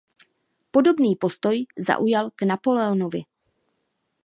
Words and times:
Podobný 0.73 1.11
postoj 1.23 1.57
zaujal 1.87 2.25
k 2.37 2.49
Napoleonovi. 2.51 3.21